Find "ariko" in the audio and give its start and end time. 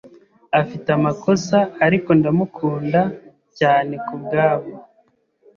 1.85-2.09